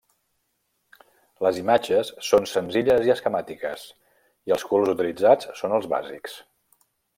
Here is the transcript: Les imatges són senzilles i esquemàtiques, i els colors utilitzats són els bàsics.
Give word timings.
Les 1.47 1.59
imatges 1.61 2.09
són 2.29 2.49
senzilles 2.53 3.05
i 3.09 3.13
esquemàtiques, 3.15 3.85
i 4.51 4.57
els 4.57 4.67
colors 4.73 4.93
utilitzats 4.97 5.55
són 5.63 5.79
els 5.81 5.89
bàsics. 5.95 6.43